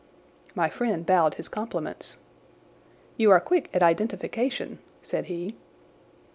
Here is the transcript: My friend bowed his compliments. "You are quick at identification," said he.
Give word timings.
My 0.55 0.67
friend 0.67 1.05
bowed 1.05 1.35
his 1.35 1.47
compliments. 1.47 2.17
"You 3.17 3.29
are 3.29 3.39
quick 3.39 3.69
at 3.71 3.83
identification," 3.83 4.79
said 5.03 5.25
he. 5.25 5.55